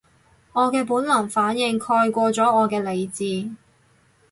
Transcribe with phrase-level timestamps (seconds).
[0.53, 3.51] 我嘅本能反應蓋過咗我嘅理智